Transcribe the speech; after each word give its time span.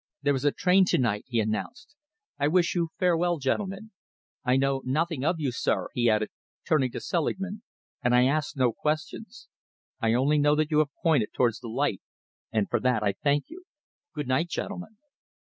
"There 0.23 0.33
is 0.33 0.45
a 0.45 0.51
train 0.51 0.85
to 0.85 0.97
night," 0.97 1.25
he 1.27 1.39
announced. 1.39 1.93
"I 2.39 2.47
wish 2.47 2.73
you 2.73 2.89
farewell, 2.97 3.37
gentlemen. 3.37 3.91
I 4.43 4.57
know 4.57 4.81
nothing 4.83 5.23
of 5.23 5.35
you, 5.39 5.51
sir," 5.51 5.89
he 5.93 6.09
added, 6.09 6.29
turning 6.67 6.89
to 6.93 6.99
Selingman, 6.99 7.61
"and 8.03 8.15
I 8.15 8.25
ask 8.25 8.57
no 8.57 8.73
questions. 8.73 9.47
I 9.99 10.15
only 10.15 10.39
know 10.39 10.55
that 10.55 10.71
you 10.71 10.79
have 10.79 10.89
pointed 11.03 11.33
towards 11.33 11.59
the 11.59 11.67
light, 11.67 12.01
and 12.51 12.67
for 12.67 12.79
that 12.79 13.03
I 13.03 13.13
thank 13.13 13.45
you. 13.47 13.65
Good 14.15 14.27
night, 14.27 14.47
gentlemen!" 14.49 14.97